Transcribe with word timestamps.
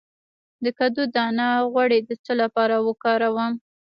د 0.63 0.65
کدو 0.79 1.01
دانه 1.15 1.47
غوړي 1.71 1.99
د 2.05 2.11
څه 2.23 2.31
لپاره 2.41 2.75
وکاروم؟ 2.87 3.53